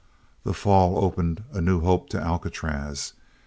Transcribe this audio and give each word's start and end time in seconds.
That 0.45 0.55
fall 0.55 0.97
opened 0.97 1.43
a 1.53 1.61
new 1.61 1.81
hope 1.81 2.09
to 2.09 2.19
Alcatraz. 2.19 3.13